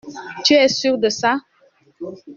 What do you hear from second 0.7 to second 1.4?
sûr de ça?